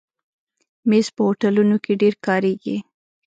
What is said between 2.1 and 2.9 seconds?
کارېږي.